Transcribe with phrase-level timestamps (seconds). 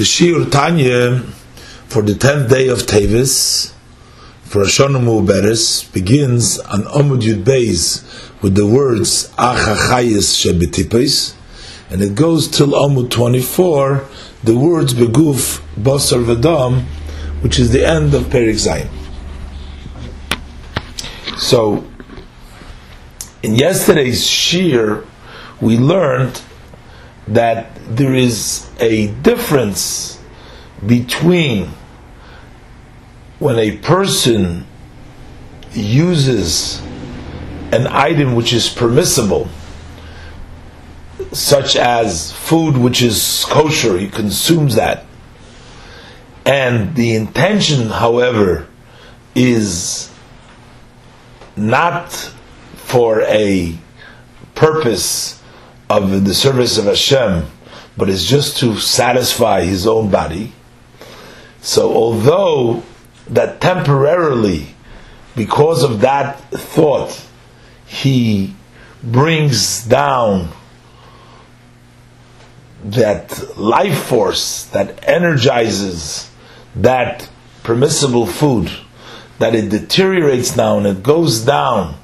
[0.00, 1.18] The Shiur Tanya
[1.88, 3.74] for the tenth day of Tevis,
[4.44, 8.02] for Hashanah Mu'beres, begins on Amud Yud Beis
[8.40, 11.34] with the words Achachayis Shebetipes,
[11.90, 14.06] and it goes till Amud 24,
[14.42, 16.84] the words Beguf Basar Vadam,
[17.42, 18.88] which is the end of Perik Zayin.
[21.38, 21.84] So,
[23.42, 25.04] in yesterday's Shir,
[25.60, 26.40] we learned
[27.30, 30.20] that there is a difference
[30.84, 31.68] between
[33.38, 34.66] when a person
[35.72, 36.80] uses
[37.72, 39.48] an item which is permissible,
[41.32, 45.04] such as food which is kosher, he consumes that,
[46.44, 48.66] and the intention, however,
[49.36, 50.12] is
[51.56, 52.12] not
[52.74, 53.78] for a
[54.56, 55.39] purpose
[55.90, 57.46] of the service of Hashem,
[57.96, 60.52] but is just to satisfy his own body.
[61.60, 62.84] So, although
[63.28, 64.76] that temporarily,
[65.34, 67.26] because of that thought,
[67.86, 68.54] he
[69.02, 70.50] brings down
[72.84, 76.30] that life force that energizes
[76.76, 77.28] that
[77.64, 78.70] permissible food,
[79.40, 81.99] that it deteriorates now and it goes down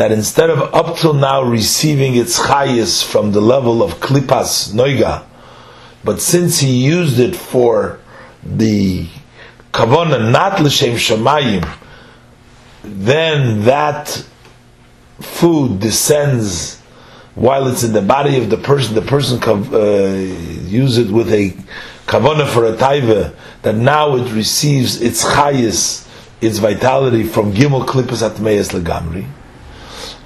[0.00, 5.22] that instead of up till now receiving its chayis from the level of klipas noiga,
[6.02, 8.00] but since he used it for
[8.42, 9.06] the
[9.74, 11.70] kavona not l'shem shamayim,
[12.82, 14.08] then that
[15.20, 16.80] food descends
[17.34, 18.94] while it's in the body of the person.
[18.94, 20.14] The person uh,
[20.66, 21.50] use it with a
[22.06, 26.08] kavona for a taiva that now it receives its chayis,
[26.40, 29.26] its vitality from gimel klipas atmeyas legamri.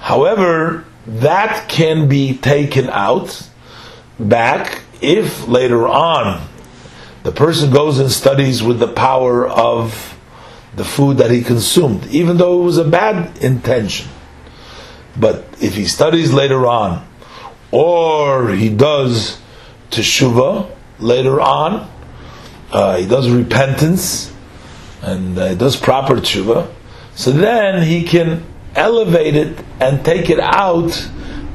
[0.05, 3.49] However, that can be taken out
[4.19, 6.47] back if later on
[7.23, 10.15] the person goes and studies with the power of
[10.75, 14.07] the food that he consumed, even though it was a bad intention.
[15.19, 17.03] But if he studies later on,
[17.71, 19.41] or he does
[19.89, 21.89] teshuva later on,
[22.71, 24.31] uh, he does repentance,
[25.01, 26.71] and uh, does proper teshuva,
[27.15, 31.09] so then he can elevate it and take it out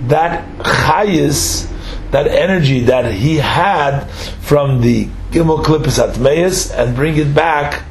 [0.09, 1.71] that chayis,
[2.11, 4.05] that energy that he had
[4.41, 7.85] from the gimel klippus atmeis, and bring it back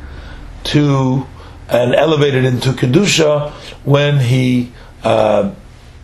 [0.64, 1.26] to
[1.70, 3.52] and elevate it into kedusha
[3.84, 4.72] when he
[5.04, 5.54] uh,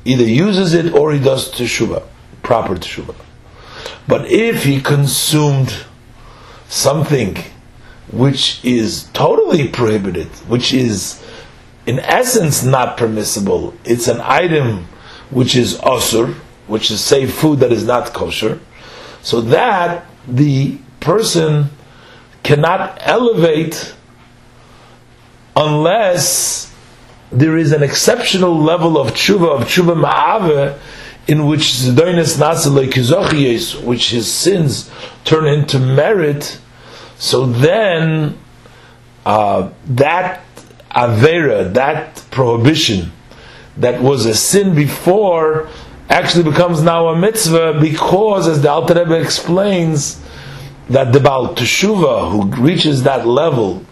[0.06, 2.04] either uses it or he does teshuva,
[2.44, 3.16] proper teshuva.
[4.08, 5.86] But if he consumed
[6.70, 7.38] something
[8.12, 11.25] which is totally prohibited, which is
[11.86, 13.74] in essence not permissible.
[13.84, 14.88] It's an item
[15.30, 16.34] which is osur,
[16.68, 18.60] which is say food that is not kosher.
[19.22, 21.70] So that the person
[22.44, 23.96] cannot elevate
[25.56, 26.74] unless
[27.32, 30.78] there is an exceptional level of tshuva, of tshuva ma'ave,
[31.28, 34.92] in which zedonis nasa which his sins
[35.24, 36.60] turn into merit.
[37.18, 38.38] So then,
[39.26, 40.45] uh, that
[40.96, 43.12] Avera, that prohibition
[43.78, 45.70] that was a sin before,
[46.10, 50.22] actually becomes now a mitzvah because, as the Alter Rebbe explains,
[50.90, 53.84] that the Baal Teshuva, who reaches that level,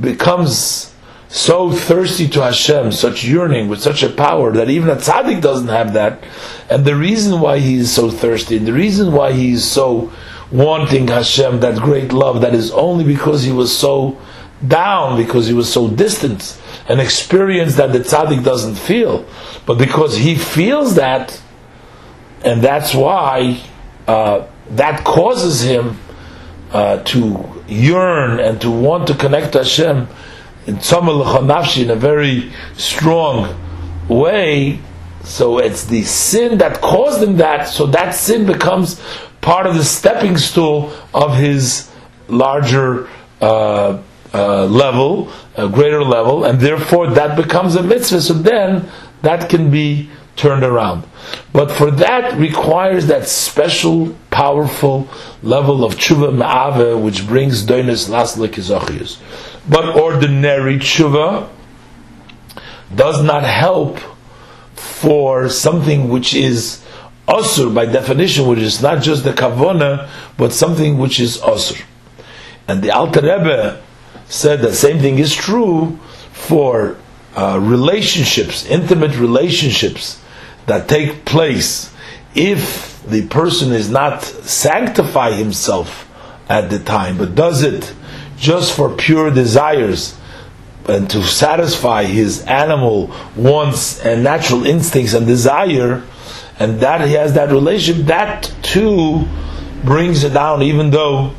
[0.00, 0.92] becomes
[1.28, 5.68] so thirsty to Hashem, such yearning, with such a power, that even a tzaddik doesn't
[5.68, 6.22] have that.
[6.68, 10.12] And the reason why he is so thirsty, and the reason why he is so
[10.50, 14.18] wanting Hashem, that great love, that is only because he was so
[14.66, 19.26] down because he was so distant, an experience that the tzaddik doesn't feel,
[19.66, 21.40] but because he feels that,
[22.44, 23.60] and that's why
[24.06, 25.98] uh, that causes him
[26.72, 30.08] uh, to yearn and to want to connect to Hashem
[30.66, 33.58] in in a very strong
[34.08, 34.80] way.
[35.24, 37.68] So it's the sin that caused him that.
[37.68, 39.00] So that sin becomes
[39.40, 41.90] part of the stepping stool of his
[42.28, 43.08] larger.
[43.40, 44.02] Uh,
[44.34, 48.20] uh, level, a greater level, and therefore that becomes a mitzvah.
[48.20, 48.88] So then
[49.22, 51.04] that can be turned around.
[51.52, 55.08] But for that requires that special, powerful
[55.42, 59.20] level of tshuva ma'ave, which brings doinus laslik izachius.
[59.68, 61.48] But ordinary tshuva
[62.94, 63.98] does not help
[64.74, 66.84] for something which is
[67.28, 71.80] osur by definition, which is not just the kavona, but something which is osur.
[72.66, 73.82] And the Alter Rebbe
[74.32, 75.98] said the same thing is true
[76.32, 76.96] for
[77.36, 80.22] uh, relationships, intimate relationships
[80.66, 81.92] that take place
[82.34, 86.08] if the person is not sanctify himself
[86.48, 87.92] at the time, but does it
[88.38, 90.18] just for pure desires
[90.88, 96.02] and to satisfy his animal wants and natural instincts and desire,
[96.58, 99.26] and that he has that relationship, that too
[99.84, 101.34] brings it down, even though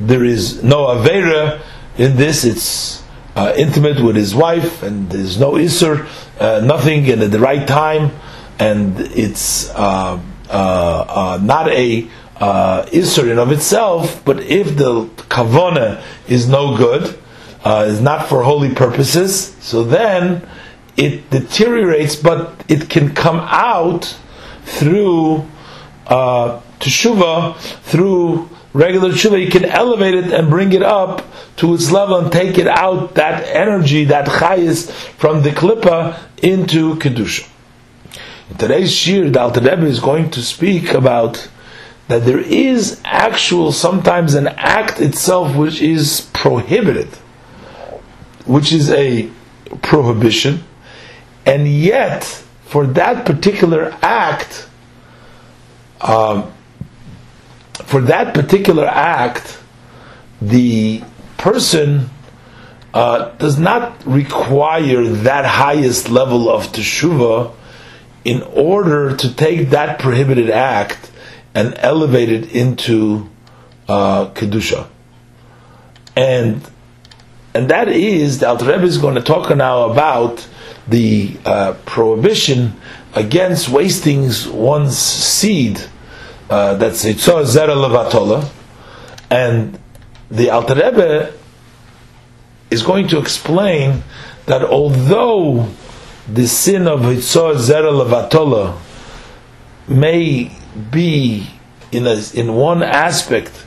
[0.00, 1.60] there is no Avera
[1.98, 3.02] in this, it's
[3.34, 6.08] uh, intimate with his wife, and there's no Isser,
[6.40, 8.12] uh, nothing and at the right time,
[8.58, 12.08] and it's uh, uh, uh not a
[12.40, 17.18] uh, Isser in of itself, but if the Kavona is no good,
[17.66, 20.48] is not for holy purposes, so then
[20.96, 24.16] it deteriorates, but it can come out
[24.64, 25.46] through
[26.06, 29.42] uh, teshuva, through regular teshuva.
[29.42, 31.22] You can elevate it and bring it up
[31.58, 36.94] to its level and take it out, that energy, that chayis, from the klippa into
[36.96, 37.48] kedusha.
[38.50, 41.48] In today's shir, the Rebbe is going to speak about
[42.08, 47.08] that there is actual, sometimes an act itself which is prohibited
[48.48, 49.30] which is a
[49.82, 50.64] prohibition,
[51.44, 52.24] and yet
[52.64, 54.66] for that particular act,
[56.00, 56.50] um,
[57.84, 59.60] for that particular act,
[60.40, 61.02] the
[61.38, 62.10] person
[62.92, 67.54] uh, does not require that highest level of teshuva
[68.24, 71.10] in order to take that prohibited act
[71.54, 73.28] and elevate it into
[73.88, 74.86] uh, kedusha.
[76.16, 76.68] And
[77.54, 80.46] and that is the Alter Rebbe is going to talk now about
[80.86, 82.74] the uh, prohibition
[83.14, 85.80] against wasting one's seed.
[86.50, 88.48] Uh, that's Yitzhak Zera Levatola,
[89.30, 89.78] and
[90.30, 91.32] the Alter Rebbe
[92.70, 94.02] is going to explain
[94.46, 95.68] that although
[96.26, 98.78] the sin of Yitzhak Zera Levatola
[99.86, 100.50] may
[100.90, 101.48] be
[101.90, 103.64] in a, in one aspect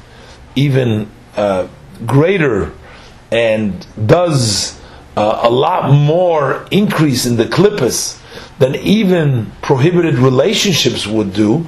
[0.55, 1.67] even uh,
[2.05, 2.71] greater
[3.31, 4.79] and does
[5.17, 8.19] uh, a lot more increase in the clippus
[8.59, 11.65] than even prohibited relationships would do,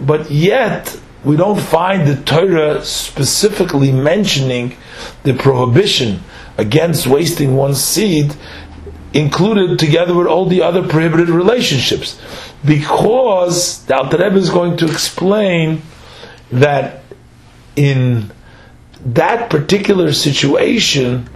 [0.00, 4.76] but yet we don't find the Torah specifically mentioning
[5.22, 6.22] the prohibition
[6.58, 8.34] against wasting one's seed
[9.14, 12.20] included together with all the other prohibited relationships.
[12.64, 15.82] Because the Alter Rebbe is going to explain
[16.50, 17.02] that
[17.76, 18.30] in
[19.06, 21.28] that particular situation,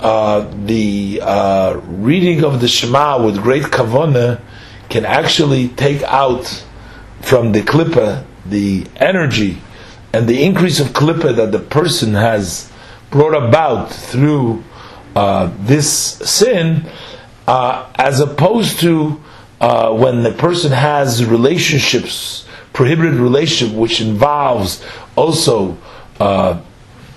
[0.00, 4.40] uh, the uh, reading of the Shema with great kavana
[4.88, 6.64] can actually take out
[7.22, 9.58] from the klippa the energy
[10.12, 12.70] and the increase of klippa that the person has
[13.10, 14.62] brought about through
[15.14, 16.84] uh, this sin,
[17.46, 19.20] uh, as opposed to
[19.60, 24.84] uh, when the person has relationships, prohibited relationship, which involves
[25.16, 25.76] also
[26.20, 26.60] uh,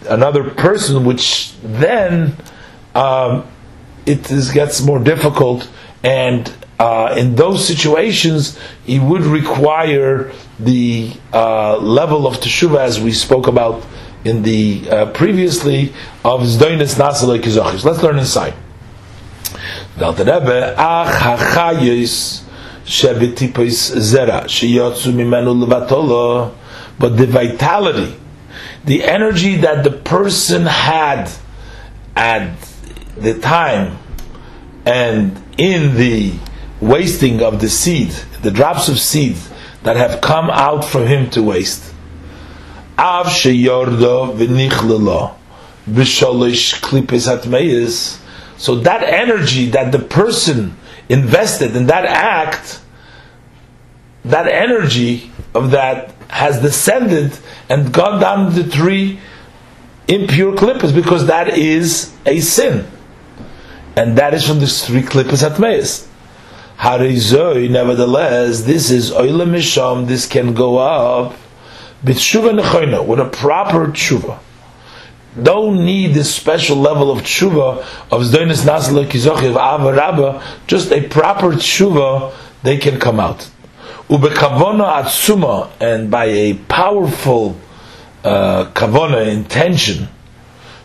[0.08, 2.36] another person, which then
[2.96, 3.46] um,
[4.06, 5.70] it is, gets more difficult,
[6.04, 13.12] and uh, in those situations, he would require the uh, level of teshuva as we
[13.12, 13.86] spoke about
[14.24, 15.94] in the uh, previously
[16.24, 17.84] of zdoinis nasalei kizachis.
[17.86, 18.54] Let's learn inside.
[27.00, 28.16] But the vitality
[28.86, 31.30] the energy that the person had
[32.16, 32.58] at
[33.18, 33.98] the time
[34.86, 36.34] and in the
[36.82, 38.10] wasting of the seed,
[38.42, 39.38] the drops of seed
[39.84, 41.94] that have come out from him to waste.
[42.98, 45.36] Av sheyordo v'nichlelo
[45.90, 48.20] v'sholish klipes hatmeis.
[48.58, 50.76] So that energy that the person
[51.08, 52.82] invested in that act,
[54.26, 57.38] that energy of that has descended
[57.70, 59.20] and gone down the three
[60.08, 62.86] impure klippas because that is a sin.
[63.96, 66.09] And that is from the three klippas at Meis.
[66.80, 71.36] Harizoi, nevertheless, this is oile misham, this can go up
[72.04, 74.40] b'tshuva nechoina, with a proper tshuva.
[75.42, 77.80] Don't need this special level of tshuva
[78.12, 82.34] of zdoinis nasla kizochi of ava just a proper tshuva,
[82.64, 83.50] they can come out
[84.10, 87.56] ubekavona atzuma, and by a powerful
[88.24, 90.10] uh, kavona intention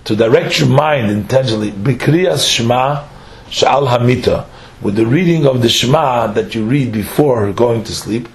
[0.05, 3.05] to direct your mind intentionally, bikriyas shema
[3.49, 4.47] shal hamita,
[4.85, 8.29] with the reading of the shema that you read before going to sleep,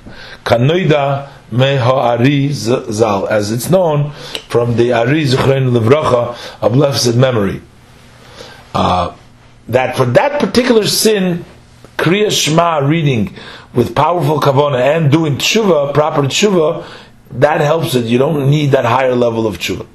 [0.43, 4.11] kanoida meha zal, as it's known
[4.49, 7.61] from the ari zichrein levracha of blessed memory.
[8.73, 9.15] Uh,
[9.67, 11.45] that for that particular sin,
[11.97, 13.35] Kriya Shema reading
[13.73, 16.83] with powerful kavana and doing tshuva, proper tshuva,
[17.31, 18.05] that helps it.
[18.05, 19.85] You don't need that higher level of tshuva.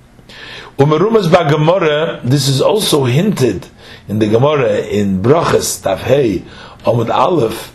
[0.78, 3.66] Umerumas Gemara, this is also hinted
[4.08, 6.44] in the Gemara in Brachas Tafhei
[6.84, 7.74] Amud Aleph.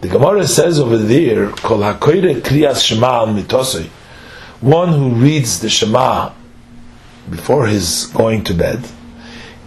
[0.00, 3.86] The Gemara says over there, Kol Hakoire Kriyas Shema al Mitosei.
[4.60, 6.32] One who reads the Shema
[7.30, 8.84] before his going to bed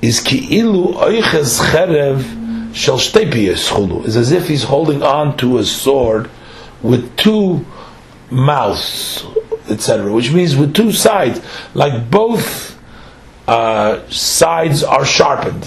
[0.01, 6.29] is Ki'ilu Oiches Cherev Shel Shtei Is as if he's holding on to a sword
[6.81, 7.65] with two
[8.29, 9.25] mouths,
[9.69, 11.41] etc., which means with two sides,
[11.73, 12.77] like both
[13.47, 15.65] uh, sides are sharpened.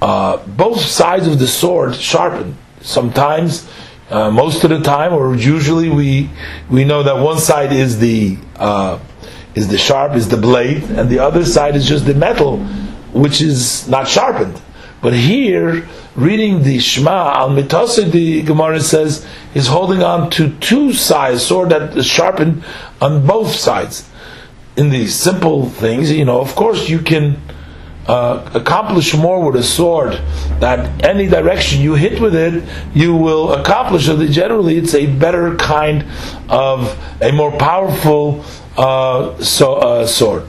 [0.00, 2.56] Uh, both sides of the sword sharpened.
[2.80, 3.68] Sometimes,
[4.08, 6.30] uh, most of the time, or usually, we
[6.70, 8.98] we know that one side is the uh,
[9.54, 12.58] is the sharp, is the blade, and the other side is just the metal,
[13.12, 14.60] which is not sharpened.
[15.02, 20.92] But here, reading the Shema al Mitose, the Gemara says, is holding on to two
[20.92, 22.64] sides, sword that is sharpened
[23.00, 24.08] on both sides.
[24.76, 27.40] In these simple things, you know, of course, you can
[28.10, 30.12] uh, accomplish more with a sword.
[30.60, 32.64] That any direction you hit with it,
[32.94, 34.06] you will accomplish.
[34.06, 36.04] So generally, it's a better kind
[36.48, 38.44] of a more powerful
[38.76, 40.44] uh, so, uh, sword.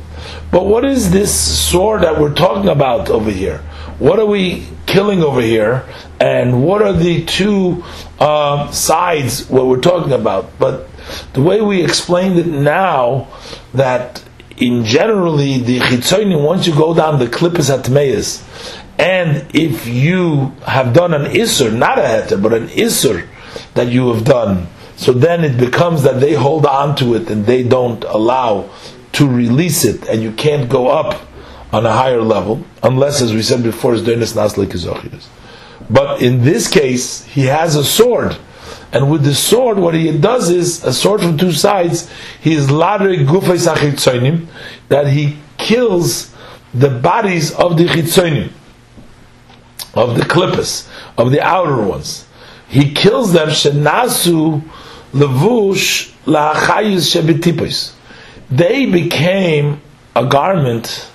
[0.51, 1.31] But what is this
[1.69, 3.61] sword that we're talking about over here?
[4.01, 5.85] what are we killing over here,
[6.19, 7.83] and what are the two
[8.19, 10.57] uh, sides what we're talking about.
[10.57, 10.89] But
[11.33, 13.27] the way we explained it now,
[13.75, 14.23] that
[14.57, 18.43] in generally the chitzonim, once you go down the klippus atmeis,
[18.99, 23.27] and if you have done an isur, not a heter, but an isur
[23.73, 27.45] that you have done, so then it becomes that they hold on to it and
[27.45, 28.69] they don't allow
[29.13, 31.27] to release it, and you can't go up
[31.73, 35.27] on a higher level, unless, as we said before, is doinus nasli kizochias.
[35.89, 38.37] But in this case, he has a sword,
[38.91, 42.11] and with the sword, what he does is a sword from two sides.
[42.41, 44.47] He is ladre gufay
[44.89, 46.33] that he kills
[46.73, 48.51] the bodies of the chitzonim,
[49.93, 52.27] of the klippas, of the outer ones.
[52.67, 54.61] He kills them shenasu
[55.13, 57.93] levush la'achayis shebitipos.
[58.49, 59.81] They became
[60.15, 61.09] a garment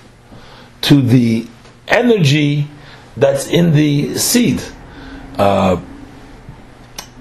[0.81, 1.47] to the
[1.87, 2.67] energy
[3.15, 4.61] that's in the seed.
[5.37, 5.79] Uh,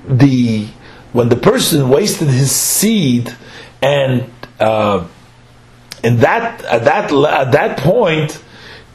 [0.08, 0.68] the
[1.12, 3.34] when the person wasted his seed,
[3.80, 5.06] and uh,
[6.02, 8.42] in that at that at that point,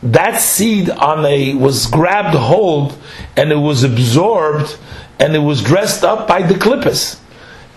[0.04, 2.98] that seed on a was grabbed hold
[3.38, 4.78] and it was absorbed
[5.20, 7.20] and it was dressed up by the klippas.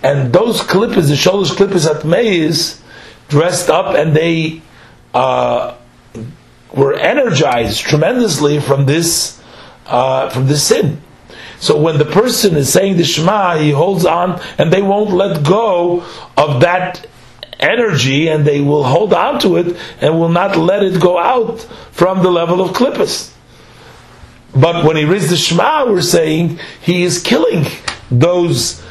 [0.01, 2.81] And those klippas, the shoulders klippas at Mays,
[3.27, 4.61] dressed up and they
[5.13, 5.75] uh,
[6.73, 9.41] were energized tremendously from this
[9.85, 11.01] uh, from this sin.
[11.65, 15.43] So when the person is saying the Shema, he holds on, and they won't let
[15.43, 16.05] go
[16.37, 17.07] of that
[17.59, 21.61] energy, and they will hold on to it and will not let it go out
[21.91, 23.31] from the level of klippas.
[24.55, 27.65] But when he reads the Shema, we're saying he is killing
[28.11, 28.83] those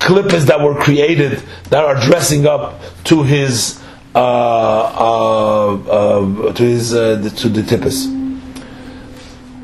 [0.00, 1.40] klippas that were created
[1.70, 3.80] that are dressing up to his
[4.16, 8.08] uh, uh, uh, to his to the tippus,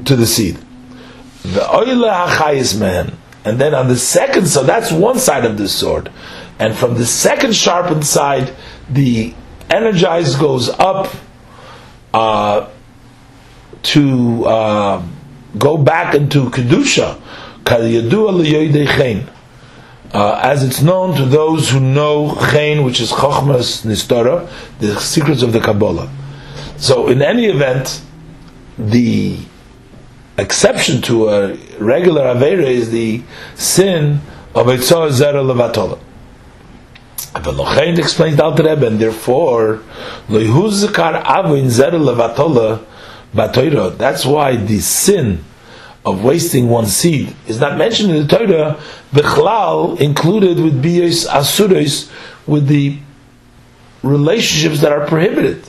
[0.05, 0.62] to the seed.
[1.43, 5.69] The oila hachayis man, and then on the second, so that's one side of the
[5.69, 6.11] sword,
[6.59, 8.55] and from the second sharpened side,
[8.89, 9.35] the
[9.69, 11.13] energized goes up
[12.15, 12.69] uh,
[13.83, 15.03] to uh,
[15.59, 17.21] go back into kedusha.
[20.15, 25.43] Uh, as it's known to those who know Chen, which is Chochmas Nistara, the secrets
[25.43, 26.11] of the Kabbalah.
[26.77, 28.03] So, in any event,
[28.77, 29.39] the
[30.39, 33.23] exception to a regular Avera is the
[33.55, 34.21] sin
[34.55, 35.99] of Eitzah Zera Levatola.
[37.35, 39.83] Velochein explains the Alter Rebbe, and therefore,
[40.29, 42.85] Loihuzikar Avin Zera Levatola
[43.35, 43.97] Batoira.
[43.97, 45.45] That's why the sin
[46.05, 48.81] of wasting one seed is not mentioned in the Torah,
[49.13, 52.11] Bechlal included with Biyos Asuros,
[52.47, 52.99] with the
[54.03, 55.65] relationships that are prohibited.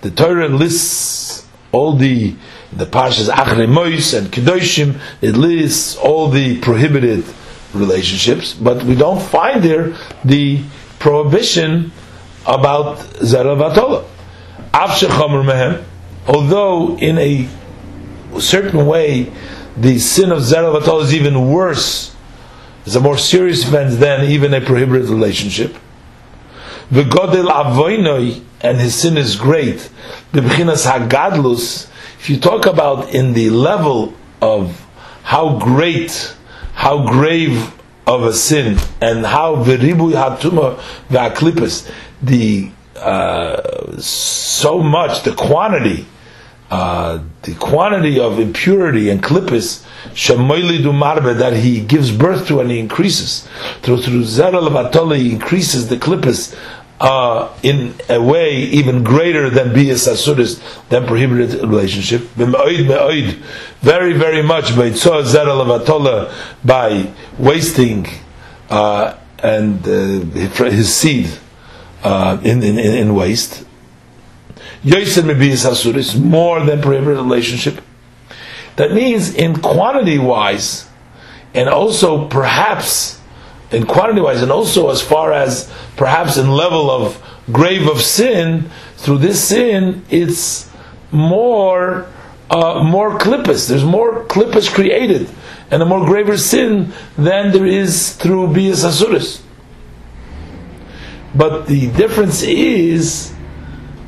[0.00, 2.34] The Torah lists all the
[2.76, 7.24] the Parshas Achrei Mois and Kedoshim, it lists all the prohibited
[7.72, 10.62] relationships, but we don't find there the
[10.98, 11.92] prohibition
[12.46, 14.04] about Zaravatola.
[16.26, 17.48] Although in a
[18.40, 19.32] certain way
[19.76, 22.14] the sin of Zeravatol is even worse,
[22.86, 25.76] it's a more serious offense than even a prohibited relationship.
[26.90, 29.90] The Godel Avoinoi, and his sin is great.
[30.32, 31.88] The Bechinas Hagadlus,
[32.24, 34.86] if you talk about in the level of
[35.24, 36.34] how great,
[36.72, 37.70] how grave
[38.06, 46.06] of a sin and how v'ribu hatuma v'aklipus, the uh, so much the quantity,
[46.70, 52.78] uh, the quantity of impurity and klippus shemoyli that he gives birth to and he
[52.78, 53.46] increases.
[53.82, 56.56] Through through zera he increases the klippus
[57.04, 60.58] uh, in a way even greater than bias asuris,
[60.88, 62.22] than prohibited relationship.
[63.82, 64.74] Very, very much
[66.64, 68.06] by wasting
[68.70, 71.30] uh, and uh, his seed
[72.02, 73.66] uh, in, in, in waste.
[74.82, 77.84] Yosen bias more than prohibited relationship.
[78.76, 80.88] That means in quantity wise,
[81.52, 83.20] and also perhaps
[83.70, 88.70] in quantity wise, and also as far as perhaps in level of grave of sin,
[88.96, 90.70] through this sin, it's
[91.12, 92.06] more
[92.50, 93.68] uh, more clippus.
[93.68, 95.28] There's more clippus created,
[95.70, 99.42] and a more graver sin than there is through bias asuris.
[101.34, 103.34] But the difference is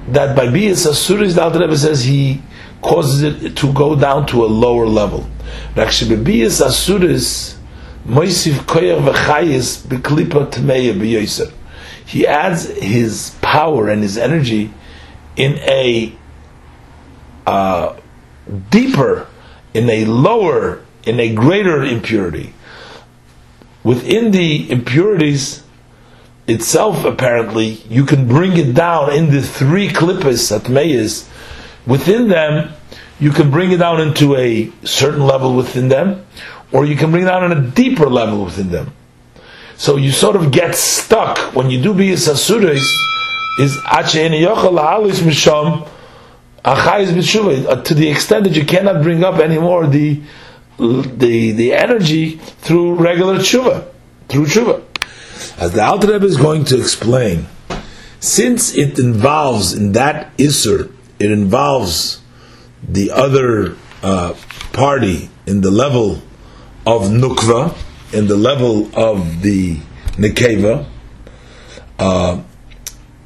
[0.09, 2.43] that by bias asuris, the Alter Rebbe says he
[2.83, 5.29] causes it to go down to a lower level.
[5.77, 7.56] Actually, bias asuris
[8.07, 11.53] Moisiv koyach v'chayis b'klipa tmeya b'yoser.
[12.05, 14.73] He adds his power and his energy
[15.35, 16.15] in a
[17.47, 17.97] uh,
[18.71, 19.27] deeper,
[19.75, 22.55] in a lower, in a greater impurity.
[23.83, 25.65] Within the impurities
[26.47, 31.29] itself, apparently, you can bring it down in the three klippas, atmeyas.
[31.87, 32.73] Within them,
[33.19, 36.25] you can bring it down into a certain level within them,
[36.73, 38.93] or you can bring down on a deeper level within them.
[39.77, 42.93] So you sort of get stuck when you do biyas asuris
[43.59, 43.77] is
[45.21, 45.87] misham
[46.65, 50.21] uh, to the extent that you cannot bring up anymore the
[50.79, 53.87] the the energy through regular tshuva,
[54.29, 54.83] through tshuva.
[55.59, 57.47] As the Alter Rebbe is going to explain,
[58.21, 62.21] since it involves in that isur, it involves
[62.87, 64.35] the other uh,
[64.73, 66.21] party in the level
[66.87, 67.77] of nukva
[68.13, 69.77] in the level of the
[70.13, 70.87] nekeva,
[71.99, 72.41] uh,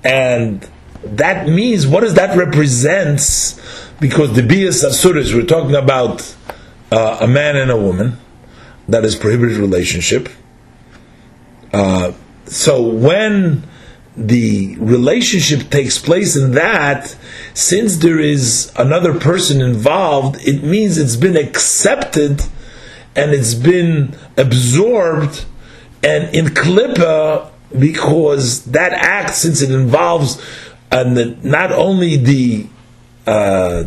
[0.03, 0.67] and
[1.05, 3.61] that means what does that represents?
[4.01, 6.35] Because the bias asuris, we're talking about
[6.91, 8.17] uh, a man and a woman
[8.89, 10.29] that is prohibited relationship.
[11.73, 12.13] Uh,
[12.47, 13.63] so when
[14.17, 17.17] the relationship takes place in that,
[17.55, 22.43] since there is another person involved, it means it's been accepted
[23.21, 25.45] and it's been absorbed
[26.03, 30.43] and in klippa because that act, since it involves
[30.91, 32.67] and not only the
[33.27, 33.85] uh,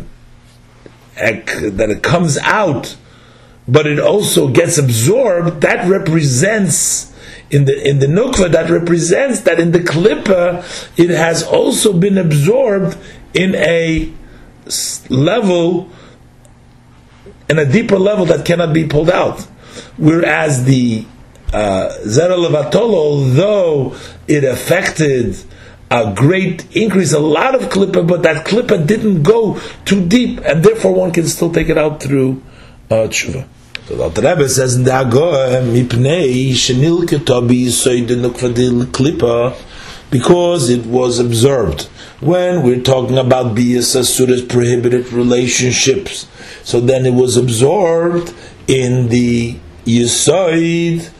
[1.16, 2.96] that it comes out,
[3.66, 5.60] but it also gets absorbed.
[5.60, 7.12] That represents
[7.50, 10.64] in the in the nukva that represents that in the klippa
[10.98, 12.96] it has also been absorbed
[13.34, 14.12] in a
[15.10, 15.90] level
[17.48, 19.40] in a deeper level that cannot be pulled out.
[19.96, 21.04] Whereas the
[21.52, 25.36] uh, Zera Levatolo, although it affected
[25.90, 30.64] a great increase, a lot of klippa, but that klippa didn't go too deep, and
[30.64, 32.42] therefore one can still take it out through
[32.90, 33.46] uh, tshuva.
[33.86, 38.24] So the Rebbe says Agor, "Mipnei shenil ketobi soydin
[38.86, 39.54] klippa,"
[40.16, 41.82] because it was observed
[42.20, 43.94] when we're talking about bias
[44.54, 46.26] prohibited relationships
[46.62, 48.32] so then it was absorbed
[48.66, 51.10] in the yisoid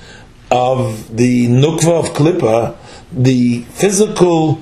[0.51, 2.77] of the nukva of klippa.
[3.13, 4.61] The physical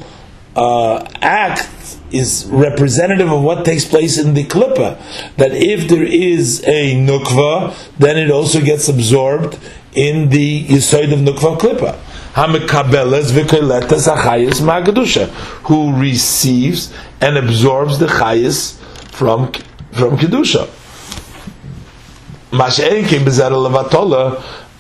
[0.57, 4.99] uh, act is representative of what takes place in the klippa.
[5.37, 9.59] That if there is a nukva, then it also gets absorbed
[9.95, 11.99] in the yisoid of nukva klippa.
[12.35, 12.47] Who
[16.01, 18.79] receives and absorbs the chayis
[19.11, 19.53] from
[19.93, 20.67] from kedusha.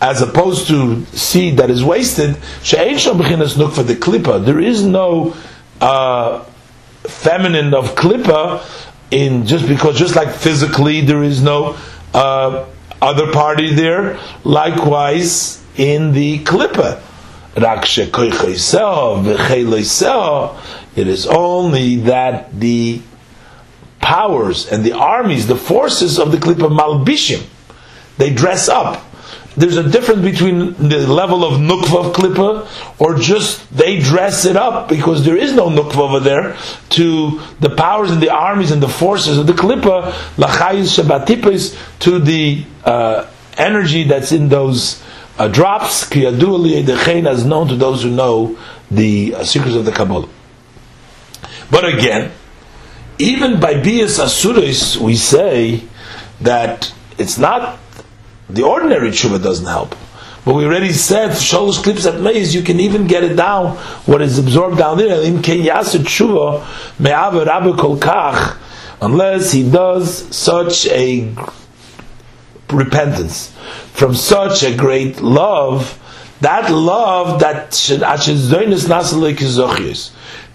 [0.00, 2.36] As opposed to seed that is wasted.
[2.62, 4.44] She'ein shom b'chinas nuk for the klipa.
[4.44, 5.36] There is no
[5.80, 6.44] uh,
[7.04, 8.62] feminine of klipa
[9.10, 11.76] in just because just like physically there is no
[12.14, 12.64] uh,
[13.02, 14.18] other party there.
[14.42, 17.02] Likewise in the klipa.
[17.54, 17.62] It
[21.08, 23.02] is only that the
[24.00, 27.44] powers and the armies, the forces of the Klippa Malbishim,
[28.18, 29.04] they dress up.
[29.54, 32.66] There's a difference between the level of nukva of klippa,
[32.98, 36.56] or just they dress it up because there is no nukva over there,
[36.90, 42.18] to the powers and the armies and the forces of the klippa, lachayis shabbatipis, to
[42.18, 43.26] the uh,
[43.58, 45.02] energy that's in those
[45.42, 48.56] uh, drops, as known to those who know
[48.92, 50.28] the uh, secrets of the Kabbalah.
[51.68, 52.30] But again,
[53.18, 55.82] even by bias asuris, we say
[56.40, 57.80] that it's not
[58.48, 59.96] the ordinary tshuva doesn't help.
[60.44, 63.76] But we already said shalosh clips at maze, you can even get it down
[64.06, 65.20] what is absorbed down there.
[69.00, 71.34] Unless he does such a
[72.72, 73.54] repentance
[73.92, 75.98] from such a great love,
[76.40, 77.72] that love that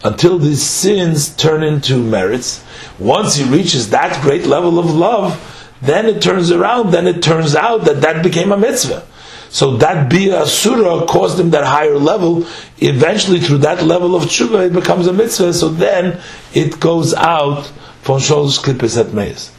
[0.03, 2.63] until these sins turn into merits.
[2.99, 5.39] Once he reaches that great level of love,
[5.81, 6.91] then it turns around.
[6.91, 9.05] Then it turns out that that became a mitzvah.
[9.49, 12.45] So that bia asura caused him that higher level.
[12.79, 15.53] Eventually, through that level of tshuva, it becomes a mitzvah.
[15.53, 16.19] So then
[16.53, 17.65] it goes out
[18.01, 19.51] from sholosh klippes at meis.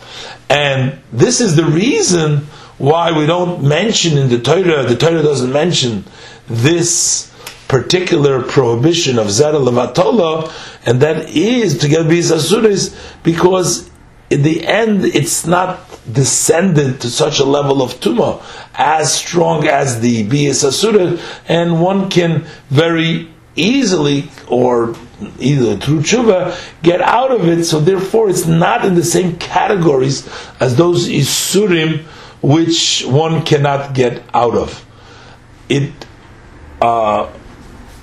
[0.49, 2.47] And this is the reason
[2.79, 6.05] why we don't mention in the Torah, the Torah doesn't mention
[6.47, 7.33] this
[7.69, 10.51] particular prohibition of Zera Levatola,
[10.87, 13.91] and that is to get Bis Asuris, because
[14.31, 15.81] in the end it's not
[16.11, 18.43] descended to such a level of Tuma
[18.75, 24.95] as strong as the Bis Asura, and one can very easily or
[25.39, 27.65] either through tshuva get out of it.
[27.65, 30.29] So therefore, it's not in the same categories
[30.61, 32.05] as those isurim
[32.41, 34.85] which one cannot get out of.
[35.69, 35.93] It
[36.81, 37.31] uh,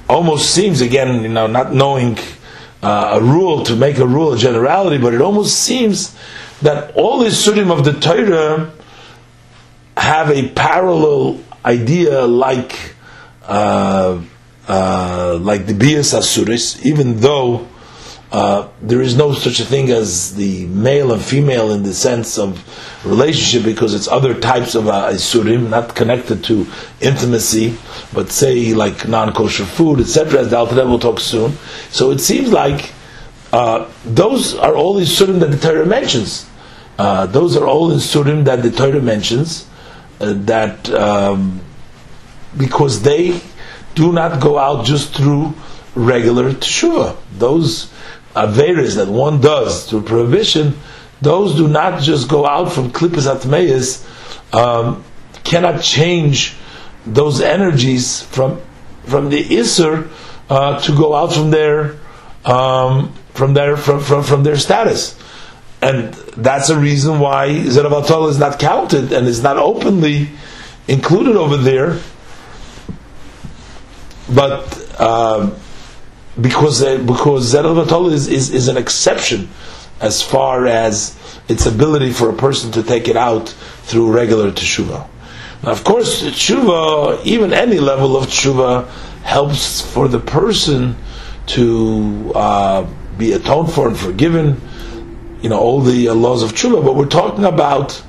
[0.10, 2.18] almost seems, again, you know, not knowing
[2.84, 6.16] uh, a rule to make a rule, a generality, but it almost seems
[6.62, 8.72] that all the surim of the Torah
[9.98, 12.96] have a parallel idea like
[13.44, 14.22] uh,
[14.68, 17.68] uh, like the Bias Asuris, even though
[18.32, 22.38] uh, there is no such a thing as the male and female in the sense
[22.38, 22.60] of
[23.06, 25.14] relationship because it's other types of uh,
[25.70, 26.68] not connected to
[27.00, 27.78] intimacy,
[28.14, 30.42] but say like non-kosher food, etc.
[30.42, 31.52] As the Alter will talk soon.
[31.92, 32.92] So it seems like
[33.54, 36.46] uh, those are all isurim that the Torah mentions.
[36.98, 39.68] Uh, those are all isurim that the Torah mentions.
[40.20, 41.62] Uh, that um,
[42.58, 43.40] because they
[43.96, 45.54] do not go out just through
[45.96, 47.16] regular teshuva.
[47.38, 47.92] Those
[48.36, 50.78] averas that one does through prohibition,
[51.22, 54.04] those do not just go out from klippas atmeis,
[54.54, 55.04] um,
[55.44, 56.56] cannot change
[57.06, 58.62] those energies from
[59.06, 60.10] from the isser
[60.50, 61.96] uh, to go out from their
[62.44, 65.18] um, from their from, from, from their status.
[65.82, 70.30] And that's a reason why Zeravatol is not counted and is not openly
[70.88, 72.00] included over there.
[74.34, 75.56] But um,
[76.40, 79.50] because uh, because Zerel is, is, is an exception
[80.02, 81.16] as far as
[81.48, 83.50] its ability for a person to take it out
[83.84, 85.08] through regular teshuva.
[85.64, 88.88] Now, of course, teshuva, even any level of teshuva,
[89.24, 90.96] helps for the person
[91.48, 94.62] to uh, be atoned for and forgiven.
[95.42, 98.04] You know all the uh, laws of teshuva, but we're talking about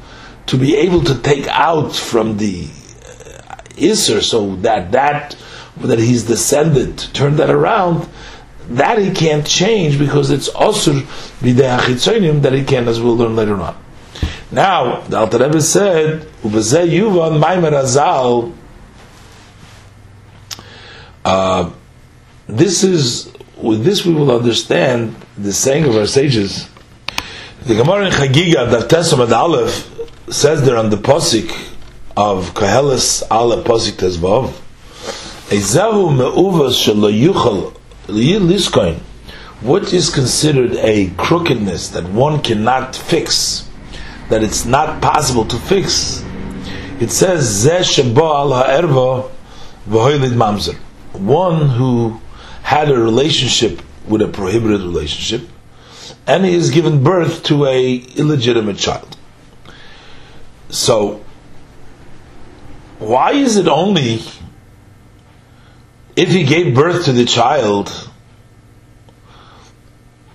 [0.47, 5.37] to be able to take out from the uh, iser, so that that
[5.79, 8.09] that he's descended to turn that around,
[8.69, 11.03] that he can't change because it's osur
[11.41, 13.77] b'dei that he can, as we'll learn later on.
[14.51, 18.55] Now, the Alter Rebbe said, "Ubezeh yuvan maimer azal."
[21.25, 21.71] Uh,
[22.47, 26.69] this is with this we will understand the saying of our sages.
[27.65, 29.91] The Gemara in Chagiga, Dav Tesom Aleph,
[30.33, 31.51] says there on the posik
[32.17, 34.55] of Koheles Aleph posik Tezvav.
[35.49, 37.73] Ezahu me'uvas shelo yuchal
[38.09, 38.99] liskoin.
[39.61, 43.69] What is considered a crookedness that one cannot fix,
[44.29, 46.25] that it's not possible to fix?
[46.99, 49.31] It says zeh shebo al ha'erva
[49.89, 50.75] v'hoylid mamzer.
[51.13, 52.21] One who
[52.63, 55.49] had a relationship with a prohibited relationship,
[56.27, 59.17] and he is given birth to a illegitimate child.
[60.71, 61.25] So,
[62.99, 64.23] why is it only
[66.17, 68.11] if he gave birth to the child,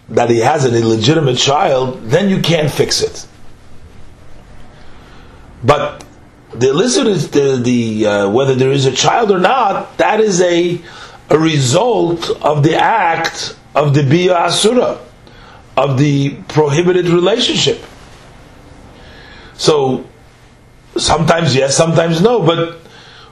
[0.09, 3.25] that he has an illegitimate child, then you can't fix it.
[5.63, 6.03] But
[6.53, 10.81] the illicit, the, the uh, whether there is a child or not, that is a
[11.29, 14.99] a result of the act of the bia asura,
[15.77, 17.81] of the prohibited relationship.
[19.53, 20.05] So
[20.97, 22.45] sometimes yes, sometimes no.
[22.45, 22.79] But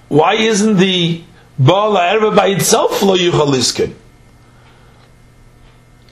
[0.07, 1.21] why isn't the
[1.59, 3.93] Baal Erva by itself lo yuchaliskin.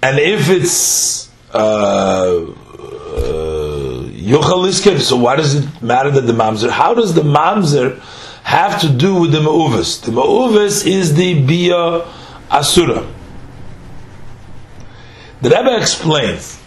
[0.02, 2.54] And if it's uh,
[3.16, 3.40] uh,
[5.00, 6.70] so why does it matter that the mamzer?
[6.70, 8.02] How does the mamzer
[8.48, 10.06] have to do with the ma'uvis.
[10.06, 12.08] The ma'uvis is the bia
[12.50, 13.06] asura.
[15.42, 16.58] The Rebbe explains,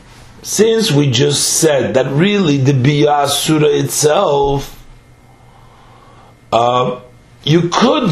[0.43, 4.87] since we just said that really the bia asura itself,
[6.53, 7.01] uh,
[7.45, 8.11] you could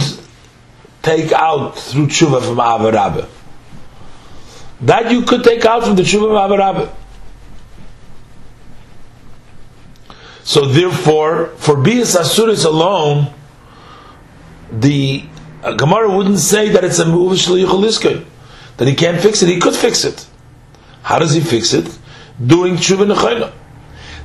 [1.09, 3.29] take out through tshuva from Avarabah.
[4.83, 6.95] That you could take out from the tshuva of Avarabah.
[10.45, 13.33] So therefore, for bias asuris alone,
[14.71, 15.25] the
[15.63, 19.49] uh, Gemara wouldn't say that it's a move that he can't fix it.
[19.49, 20.27] He could fix it.
[21.03, 21.99] How does he fix it?
[22.45, 23.53] Doing tshuva nechayna.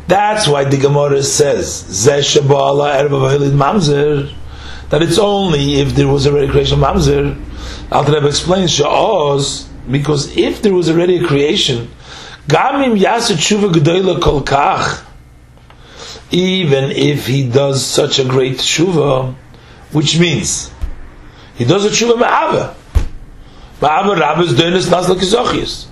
[0.08, 1.84] That's why the Gemara says
[3.54, 4.34] mamzer
[4.94, 7.36] that it's only if there was already creation of mamzer.
[7.92, 11.90] Alter Rebbe explains sha'oz because if there was already a creation,
[12.48, 15.04] gamim yasu tshuva gedoyla kol kach,
[16.30, 19.34] even if he does such a great tshuva,
[19.94, 20.70] which means
[21.56, 22.76] he does a tshuva ma'ava.
[23.80, 25.88] Ma'ava rabbis doinis nasla kizochius.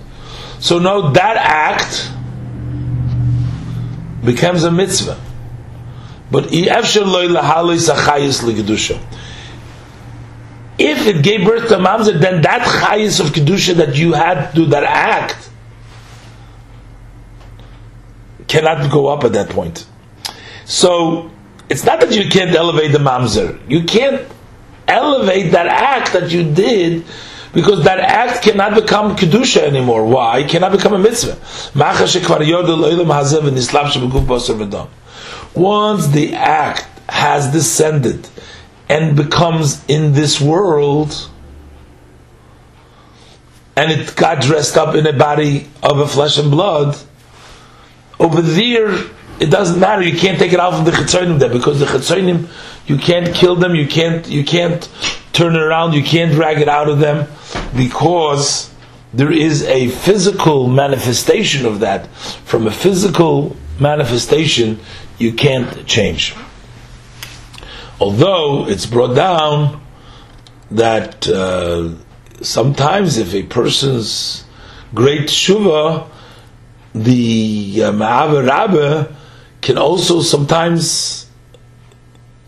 [0.60, 2.08] So now that act
[4.24, 5.20] becomes a mitzvah.
[6.32, 6.46] But
[10.78, 14.54] if it gave birth to mamzer, then that chayis of kedusha that you had to
[14.56, 15.50] do that act
[18.48, 19.86] cannot go up at that point.
[20.64, 21.30] So
[21.68, 23.60] it's not that you can't elevate the mamzer.
[23.68, 24.26] You can't
[24.88, 27.04] elevate that act that you did
[27.52, 30.06] because that act cannot become kedusha anymore.
[30.06, 30.38] Why?
[30.38, 31.36] It cannot become a mitzvah.
[35.54, 38.28] Once the act has descended
[38.88, 41.30] and becomes in this world,
[43.76, 46.96] and it got dressed up in a body of a flesh and blood,
[48.18, 48.96] over there
[49.40, 50.02] it doesn't matter.
[50.02, 52.48] You can't take it out from the chitzonim there because the chitzonim
[52.86, 53.74] you can't kill them.
[53.74, 54.88] You can't you can't
[55.32, 55.94] turn it around.
[55.94, 57.28] You can't drag it out of them
[57.76, 58.72] because
[59.12, 62.06] there is a physical manifestation of that.
[62.44, 64.80] From a physical manifestation,
[65.18, 66.34] you can't change.
[68.00, 69.80] Although it's brought down
[70.70, 71.90] that uh,
[72.40, 74.44] sometimes if a person's
[74.94, 76.08] great shuva,
[76.94, 79.14] the uh, Rabbe
[79.60, 81.30] can also sometimes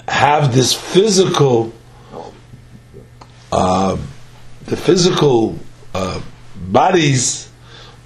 [0.08, 1.72] have this physical,
[3.52, 3.96] uh,
[4.66, 5.58] the physical
[5.94, 6.20] uh,
[6.56, 7.48] bodies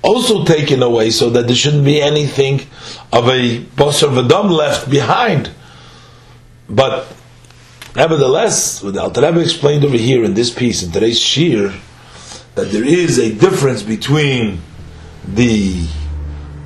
[0.03, 2.61] also taken away so that there shouldn't be anything
[3.13, 5.51] of a basar vadam left behind.
[6.69, 7.07] But
[7.97, 11.75] nevertheless, the Alter Rebbe explained over here in this piece, in today's shir,
[12.55, 14.61] that there is a difference between
[15.27, 15.87] the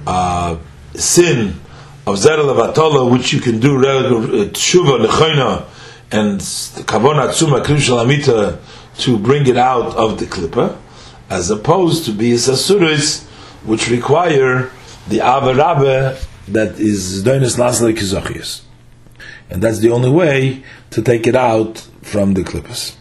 [0.07, 0.57] uh,
[0.95, 1.61] sin
[2.07, 5.67] of Zerel Atola, which you can do uh, tshuva lechayna
[6.11, 8.61] and kavona tzuma krim
[8.99, 10.77] to bring it out of the klippa,
[11.31, 13.25] as opposed to be sasuris,
[13.65, 14.71] which require
[15.09, 18.63] the avarabe that is doinus lasla kizochius,
[19.51, 22.97] and that's the only way to take it out from the klippas.